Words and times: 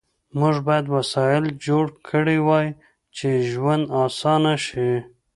موږ 0.39 0.55
باید 0.67 0.85
وسایل 0.95 1.45
جوړ 1.65 1.85
کړي 2.09 2.37
وای 2.47 2.67
چې 3.17 3.27
ژوند 3.51 3.83
آسانه 4.05 4.53
شي 4.65 4.91